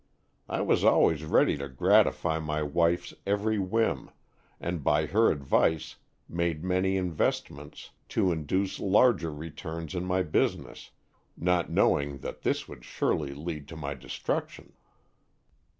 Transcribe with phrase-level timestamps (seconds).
[0.49, 4.09] I was always ready to gratify my wife's every whim
[4.59, 10.89] and by her advice made many investments to induce larger returns in my business,
[11.37, 14.73] not knowing that this would surely lead to my destruction.